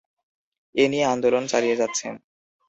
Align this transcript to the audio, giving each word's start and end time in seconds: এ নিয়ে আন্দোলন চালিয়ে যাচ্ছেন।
এ 0.75 0.85
নিয়ে 0.87 1.05
আন্দোলন 1.05 1.43
চালিয়ে 1.47 1.75
যাচ্ছেন। 1.75 2.13